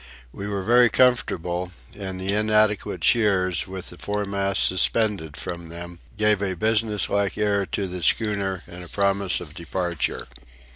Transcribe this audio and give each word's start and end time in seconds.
We 0.31 0.47
were 0.47 0.63
very 0.63 0.89
comfortable, 0.89 1.71
and 1.95 2.19
the 2.19 2.33
inadequate 2.33 3.03
shears, 3.03 3.67
with 3.67 3.91
the 3.91 3.99
foremast 3.99 4.63
suspended 4.63 5.37
from 5.37 5.69
them, 5.69 5.99
gave 6.17 6.41
a 6.41 6.55
business 6.55 7.07
like 7.07 7.37
air 7.37 7.67
to 7.67 7.85
the 7.85 8.01
schooner 8.01 8.63
and 8.67 8.83
a 8.83 8.87
promise 8.89 9.39
of 9.39 9.53
departure. 9.53 10.25